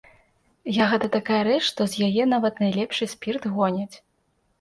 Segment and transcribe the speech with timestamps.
[0.85, 3.95] Ягада такая рэч, што з яе нават найлепшы спірт гоняць.